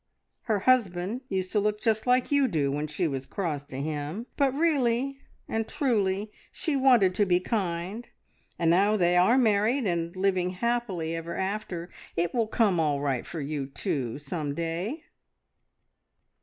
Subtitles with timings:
[0.45, 4.25] Her husband used to look just like you do when she was cross to him;
[4.35, 8.09] but really and truly she wanted to be kind,
[8.57, 11.87] and now they are married and living happily ever after.
[12.15, 15.03] It will come all right for you too, some day!"